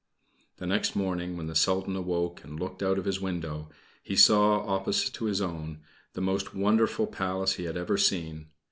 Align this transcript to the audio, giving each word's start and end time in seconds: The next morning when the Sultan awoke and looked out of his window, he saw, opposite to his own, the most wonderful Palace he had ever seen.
The 0.57 0.65
next 0.65 0.95
morning 0.95 1.37
when 1.37 1.45
the 1.45 1.53
Sultan 1.53 1.95
awoke 1.95 2.43
and 2.43 2.59
looked 2.59 2.81
out 2.81 2.97
of 2.97 3.05
his 3.05 3.21
window, 3.21 3.69
he 4.01 4.15
saw, 4.15 4.65
opposite 4.67 5.13
to 5.13 5.25
his 5.25 5.41
own, 5.41 5.81
the 6.13 6.21
most 6.21 6.55
wonderful 6.55 7.05
Palace 7.05 7.53
he 7.53 7.65
had 7.65 7.77
ever 7.77 7.99
seen. 7.99 8.47